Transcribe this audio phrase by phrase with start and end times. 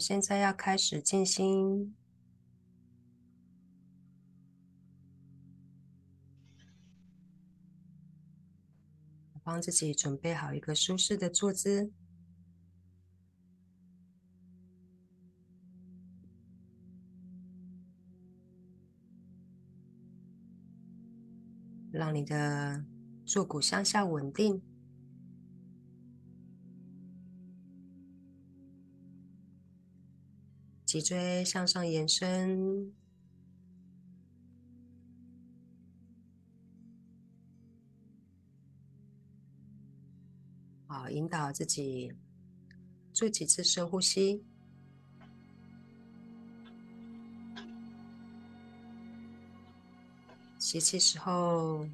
[0.00, 1.94] 现在要开始静心，
[9.44, 11.92] 帮自己准备好一个舒适的坐姿，
[21.92, 22.84] 让你的
[23.26, 24.69] 坐骨向下稳定。
[30.90, 32.92] 脊椎向上延伸，
[40.88, 42.12] 好，引导自己
[43.12, 44.44] 做几次深呼吸。
[50.58, 51.86] 吸气时候，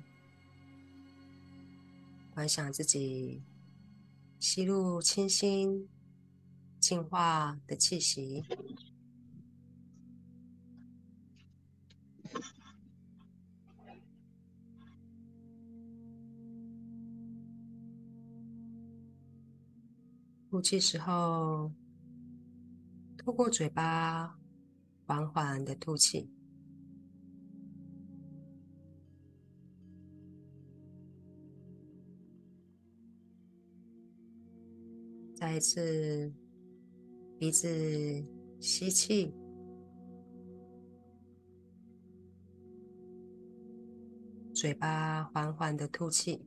[2.33, 3.43] 观想自己
[4.41, 5.87] 吸入清新、
[6.81, 8.43] 净化的气息。
[20.57, 21.71] 呼气时候，
[23.19, 24.39] 透过嘴巴
[25.05, 26.31] 缓缓的吐气。
[35.35, 36.33] 再一次，
[37.39, 37.69] 鼻子
[38.59, 39.35] 吸气，
[44.55, 46.47] 嘴巴缓缓的吐气。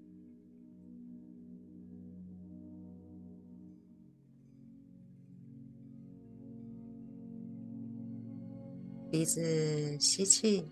[9.12, 10.70] 鼻子吸气，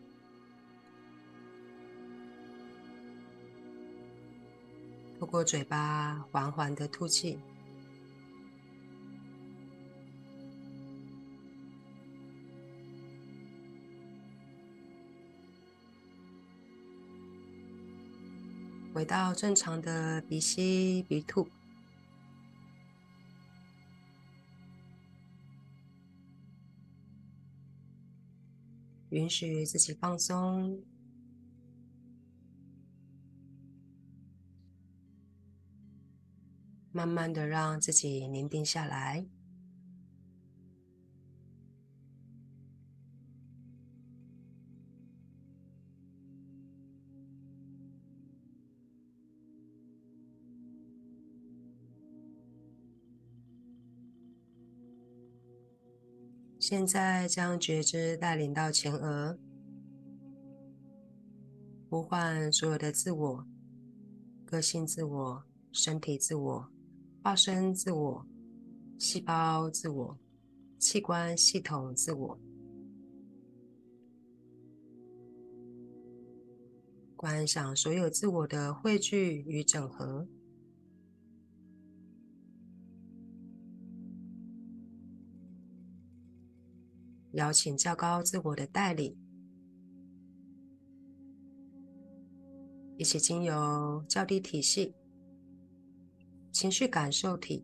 [5.20, 7.40] 透过嘴巴缓缓的吐气。
[18.94, 21.48] 回到正常的鼻吸鼻吐。
[29.18, 30.84] 允许自己放松，
[36.92, 39.26] 慢慢的让自己宁静下来。
[56.70, 59.40] 现在将觉知带领到前额，
[61.90, 63.48] 呼唤所有的自我、
[64.44, 65.42] 个性自我、
[65.72, 66.70] 身体自我、
[67.24, 68.28] 化身自我、
[69.00, 70.20] 细胞自我、
[70.78, 72.38] 器官系统自我，
[77.16, 80.28] 观想所有自我的汇聚与整合。
[87.38, 89.16] 邀请较高自我的带领，
[92.98, 94.96] 一起经由较低体系、
[96.52, 97.64] 情绪感受体、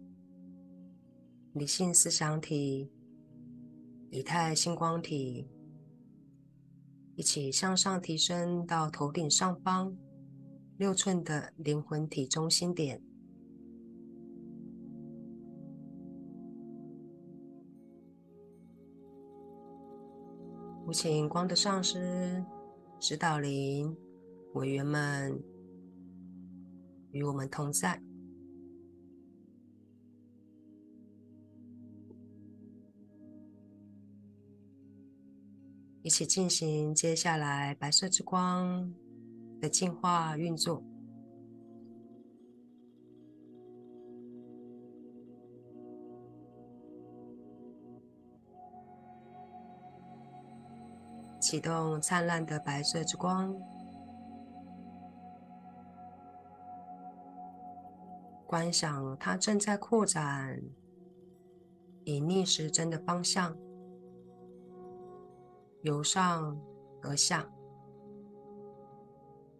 [1.53, 2.91] 理性思想体、
[4.11, 5.49] 以太星光体，
[7.15, 9.97] 一起向上提升到头顶上方
[10.77, 13.01] 六寸的灵魂体中心点。
[20.91, 22.43] 请光的上师、
[22.99, 23.95] 指导灵、
[24.53, 25.41] 委员们
[27.11, 27.99] 与我们同在，
[36.03, 38.93] 一起进行接下来白色之光
[39.59, 40.83] 的净化运作。
[51.53, 53.55] 启动灿烂的白色之光，
[58.47, 60.59] 观想它正在扩展，
[62.05, 63.55] 以逆时针的方向
[65.83, 66.59] 由上
[67.03, 67.47] 而下，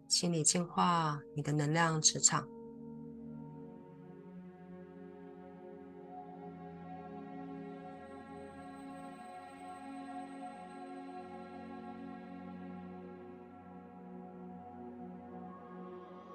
[0.07, 2.48] 清理净化你的能量磁场。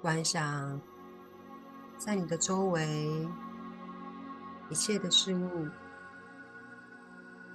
[0.01, 0.79] 观想，
[1.97, 3.27] 在你的周围，
[4.69, 5.67] 一切的事物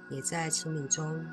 [0.09, 1.25] 也在清理中。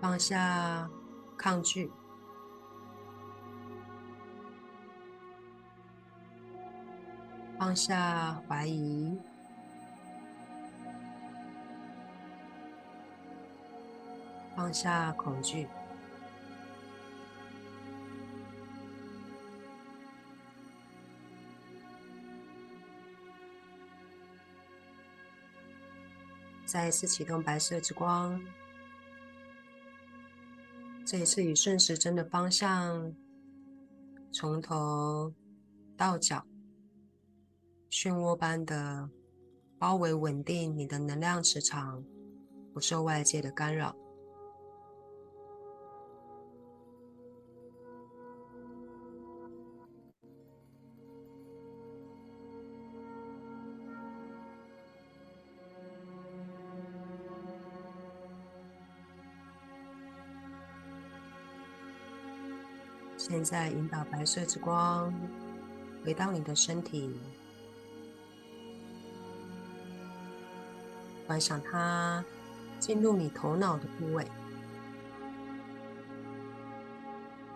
[0.00, 0.90] 放下
[1.36, 1.92] 抗拒，
[7.58, 9.16] 放下怀疑，
[14.60, 15.66] 放下恐惧。
[26.66, 28.38] 再一次启动白色之光。
[31.06, 33.14] 这一次以顺时针的方向，
[34.30, 35.32] 从头
[35.96, 36.44] 到脚，
[37.90, 39.08] 漩涡般的
[39.78, 42.04] 包围稳定你的能量磁场，
[42.74, 43.96] 不受外界的干扰。
[63.20, 65.12] 现在引导白色之光
[66.02, 67.14] 回到你的身体，
[71.26, 72.24] 观想它
[72.78, 74.26] 进入你头脑的部位，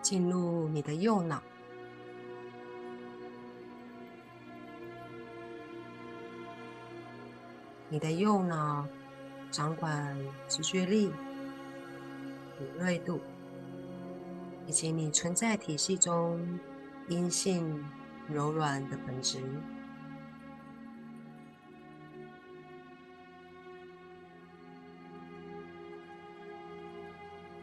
[0.03, 1.41] 进入你的右脑。
[7.89, 8.87] 你的右脑
[9.49, 10.15] 掌管
[10.47, 11.11] 直觉力、
[12.59, 13.19] 敏锐度。
[14.67, 16.59] 以及你存在体系中
[17.07, 17.83] 阴性
[18.27, 19.39] 柔软的本质，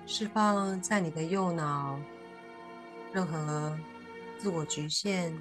[0.07, 1.99] 释放在你的右脑
[3.13, 3.77] 任何
[4.39, 5.37] 自我局限、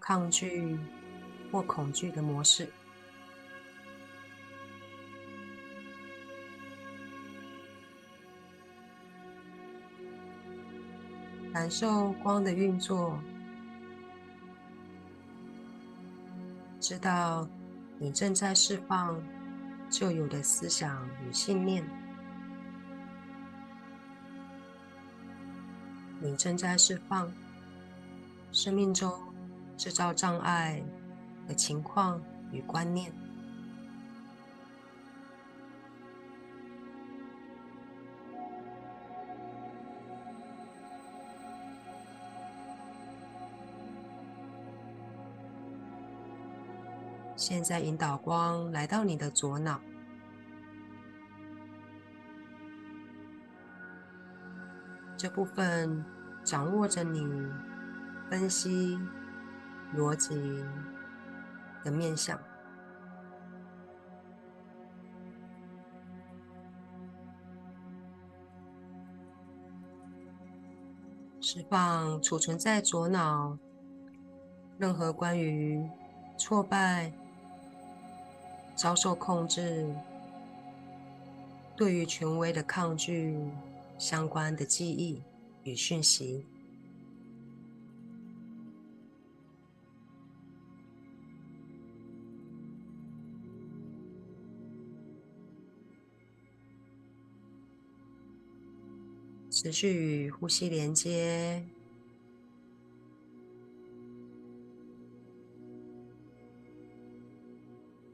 [0.00, 0.78] 抗拒
[1.50, 2.68] 或恐惧的模式。
[11.62, 13.16] 感受光的运作，
[16.80, 17.48] 知道
[18.00, 19.16] 你正在释放
[19.88, 21.84] 旧有的思想与信念，
[26.20, 27.32] 你正在释放
[28.50, 29.12] 生命中
[29.76, 30.82] 制造障碍
[31.46, 32.20] 的情况
[32.50, 33.12] 与观念。
[47.52, 49.78] 现在引导光来到你的左脑，
[55.18, 56.02] 这部分
[56.42, 57.20] 掌握着你
[58.30, 58.98] 分析
[59.94, 60.34] 逻辑
[61.84, 62.40] 的面相，
[71.38, 73.58] 释放储存在左脑
[74.78, 75.86] 任何关于
[76.38, 77.12] 挫败。
[78.74, 79.86] 遭受控制，
[81.76, 83.36] 对于权威的抗拒
[83.98, 85.22] 相关的记忆
[85.62, 86.44] 与讯息，
[99.50, 101.64] 持续与呼吸连接。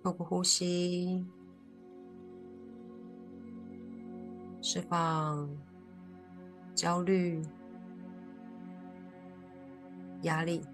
[0.08, 1.22] 透过呼吸，
[4.62, 5.46] 释放
[6.74, 7.44] 焦虑、
[10.22, 10.64] 压力，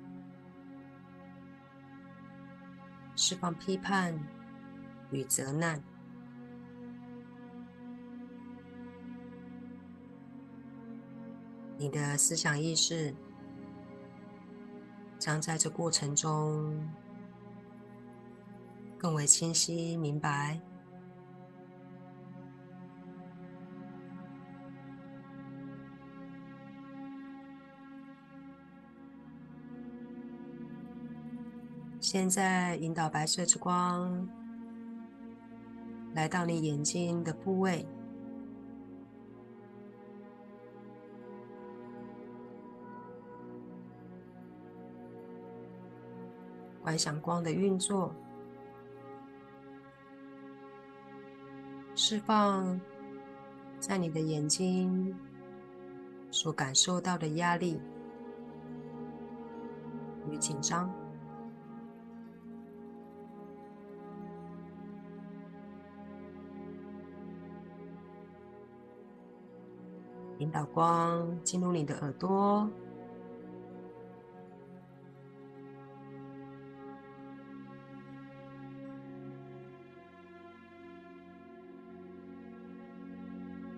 [3.16, 4.16] 释放批判
[5.10, 5.82] 与责难。
[11.76, 13.12] 你的思想意识
[15.18, 16.88] 将在这过程中。
[19.04, 20.58] 更为清晰明白。
[32.00, 34.26] 现在引导白色之光
[36.14, 37.87] 来到你眼睛的部位，
[46.82, 48.14] 观想光的运作。
[52.06, 52.78] 释放
[53.80, 55.16] 在你的眼睛
[56.30, 57.80] 所感受到的压力
[60.28, 60.92] 与紧张。
[70.40, 72.68] 引导光进入你的耳朵，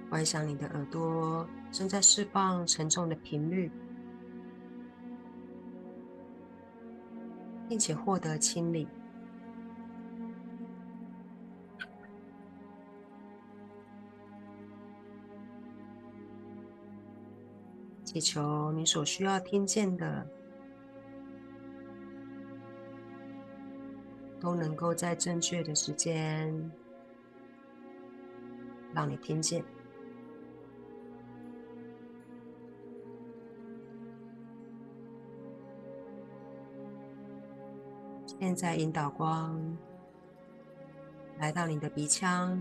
[0.09, 3.71] 观想你的耳朵正在释放沉重的频率，
[7.69, 8.89] 并且获得清理。
[18.05, 20.27] 祈求你所需要听见的，
[24.41, 26.71] 都能够在正确的时间
[28.95, 29.63] 让你听见。
[38.27, 39.77] 现在引导光
[41.39, 42.61] 来到你的鼻腔。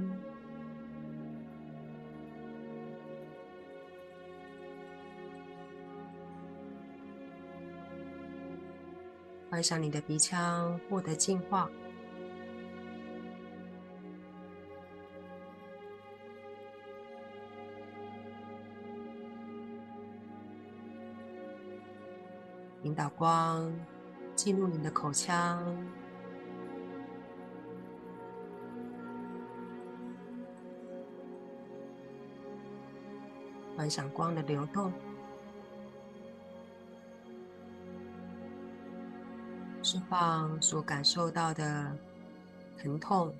[9.49, 11.69] 观想你的鼻腔获得净化，
[22.83, 23.73] 引导光
[24.35, 25.63] 进入你的口腔，
[33.75, 34.91] 观想光的流动。
[39.81, 41.95] 释放所感受到的
[42.77, 43.33] 疼痛、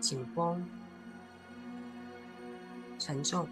[0.00, 0.68] 紧绷、
[2.98, 3.48] 沉重，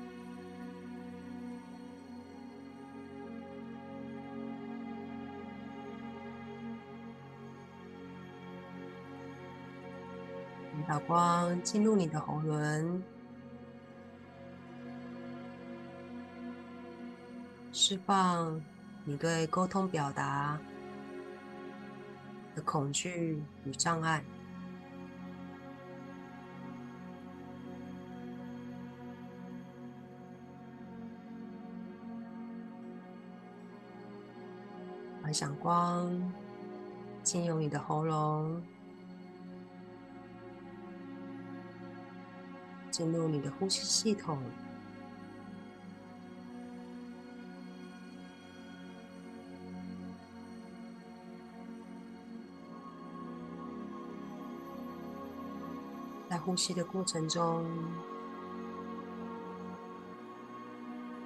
[10.93, 13.03] 引导光进入你的喉轮，
[17.73, 18.61] 释放。
[19.07, 20.61] 你对沟通表达
[22.55, 24.23] 的恐惧与障碍，
[35.23, 36.33] 幻想光
[37.23, 38.63] 进入你的喉咙，
[42.93, 44.39] 进入你的呼吸系统。
[56.29, 57.67] 在呼吸的过程中，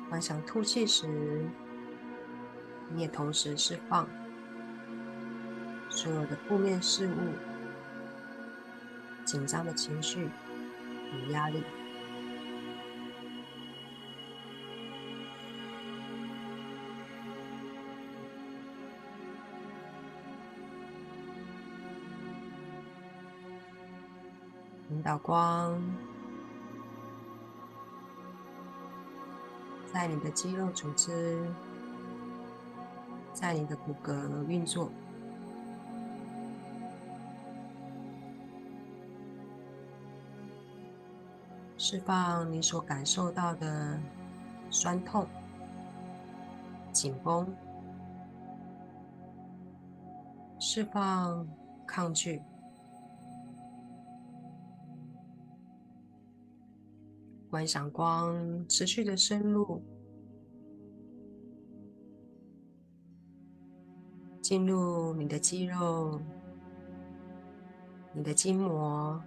[0.09, 1.49] 幻想吐气时，
[2.93, 4.09] 你也同时释放
[5.91, 7.19] 所有的负面事物、
[9.25, 10.29] 紧张的情绪
[11.13, 11.63] 与压力。
[24.89, 25.81] 引导光
[29.93, 31.45] 在你的肌肉组织，
[33.33, 34.91] 在你的骨骼运作，
[41.89, 43.97] 释放你所感受到的
[44.71, 45.25] 酸痛、
[46.93, 47.47] 紧绷，
[50.59, 51.49] 释放
[51.87, 52.43] 抗拒。
[57.49, 59.81] 观赏光持续的深入，
[64.43, 66.21] 进入你的肌肉、
[68.13, 69.23] 你的筋膜，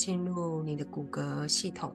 [0.00, 1.94] 进入你的骨骼系统。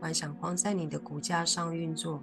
[0.00, 2.20] 幻想光在你的骨架上运作。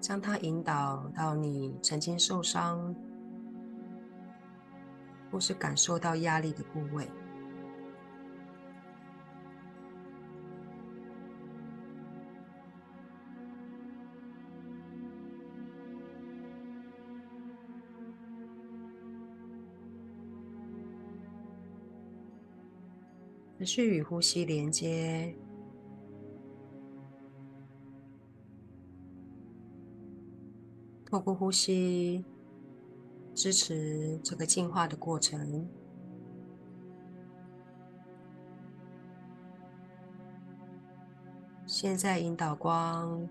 [0.00, 2.94] 将它引导到你曾经受伤
[5.32, 7.10] 或是感受到压力的部位，
[23.60, 25.36] 持续与呼吸连接。
[31.04, 32.24] 透过呼吸，
[33.34, 35.68] 支持这个进化的过程。
[41.66, 43.28] 现在引导光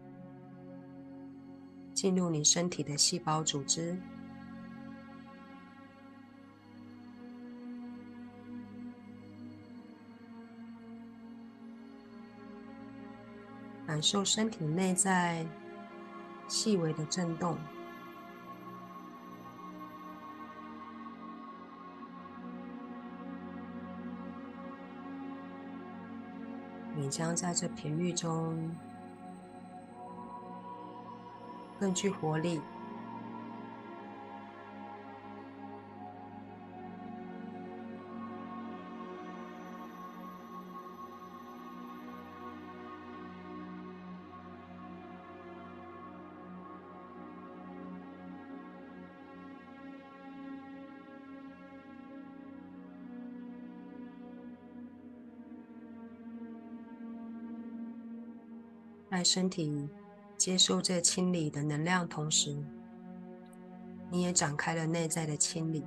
[1.91, 4.00] 进入你身体的细胞组织，
[14.00, 15.46] 感受身体内在
[16.48, 17.58] 细微的震动。
[26.96, 28.74] 你将在这频率中
[31.77, 32.62] 更具活力。
[59.10, 59.89] 在身体
[60.38, 62.56] 接受这清理的能量同时，
[64.12, 65.84] 你也展开了内在的清理。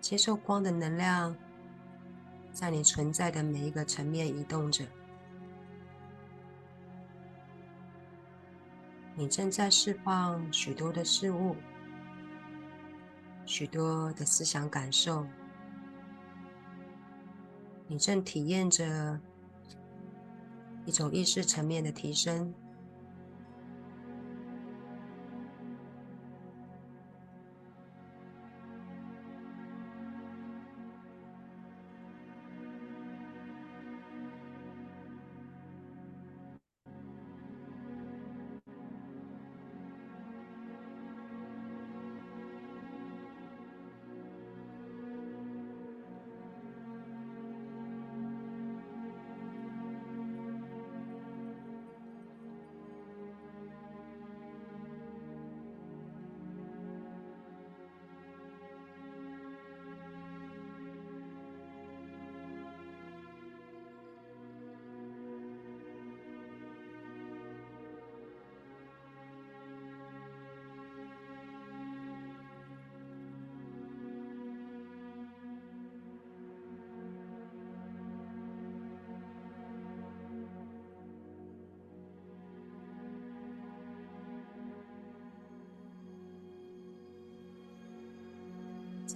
[0.00, 1.36] 接受光的能量，
[2.52, 4.86] 在你存在的每一个层面移动着。
[9.14, 11.54] 你正在释放许多的事物，
[13.44, 15.26] 许多的思想感受。
[17.88, 19.20] 你正体验着
[20.84, 22.52] 一种意识层面的提升。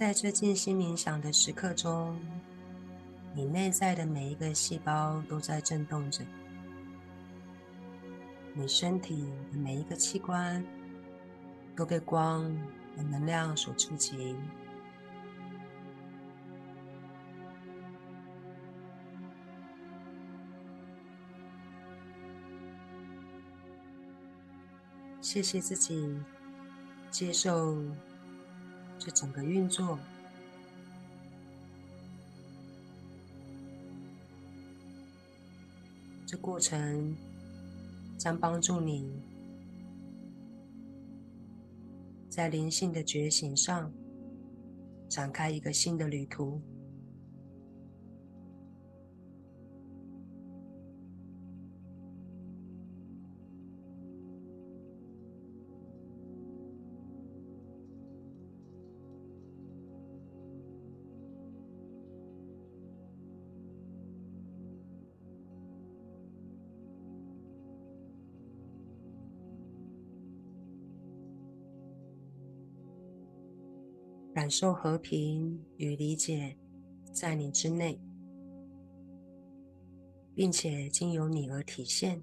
[0.01, 2.19] 在这静心冥想的时刻中，
[3.35, 6.25] 你内在的每一个细胞都在震动着，
[8.55, 10.65] 你身体的每一个器官
[11.75, 12.45] 都被光
[12.97, 14.35] 和能量所触及。
[25.21, 26.19] 谢谢自己，
[27.11, 27.77] 接受。
[29.03, 29.97] 这整个运作，
[36.27, 37.17] 这过程
[38.15, 39.11] 将帮助你
[42.29, 43.91] 在灵性的觉醒上
[45.09, 46.61] 展开一个新的旅途。
[74.41, 76.57] 感受和平与理解
[77.13, 78.01] 在你之内，
[80.33, 82.19] 并且经由你而体现。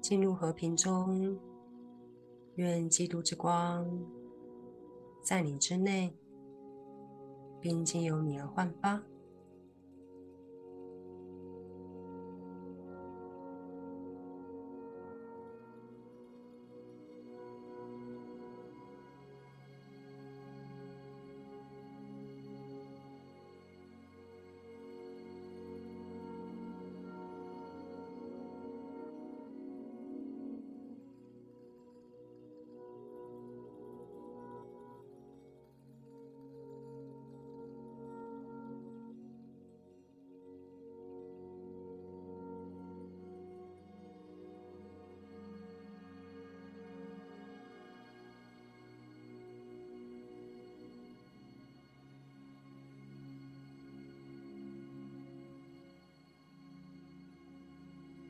[0.00, 1.36] 进入和平中，
[2.54, 3.84] 愿基督之光
[5.24, 6.16] 在你之内。
[7.60, 9.00] 并经由你而焕发。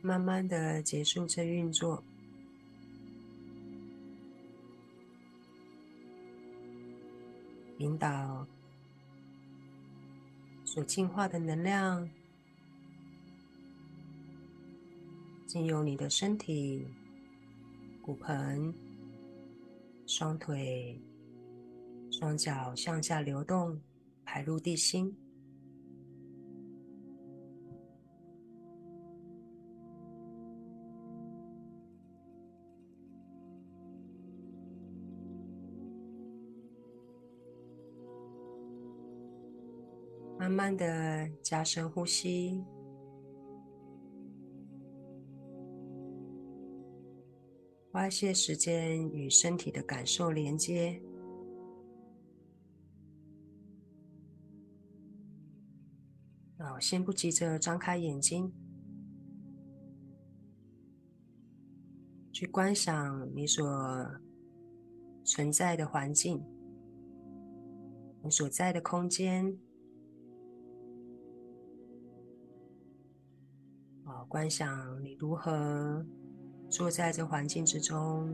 [0.00, 2.02] 慢慢的结束这运作，
[7.78, 8.46] 引导
[10.64, 12.08] 所净化的能量
[15.46, 16.86] 进入你的身体、
[18.00, 18.72] 骨盆、
[20.06, 21.00] 双腿、
[22.10, 23.80] 双脚向下流动，
[24.24, 25.14] 排入地心。
[40.58, 42.60] 慢的加深呼吸，
[47.92, 51.00] 花一些时间与身体的感受连接。
[56.58, 58.52] 好，先不急着张开眼睛，
[62.32, 63.64] 去观想你所
[65.22, 66.44] 存在的环境，
[68.24, 69.56] 你所在的空间。
[74.26, 76.04] 观想你如何
[76.68, 78.28] 坐在这环境之中，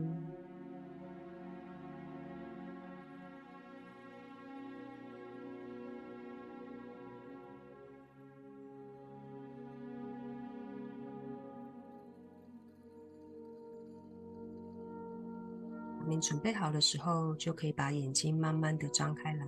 [16.07, 19.45] 你准备好的时候，就可以把眼睛慢慢的张开来。